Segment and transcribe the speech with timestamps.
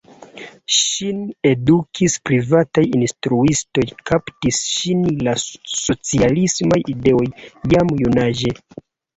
[0.75, 1.17] Ŝin
[1.49, 7.27] edukis privataj instruistoj, kaptis ŝin la socialismaj ideoj
[7.77, 8.59] jam junaĝe.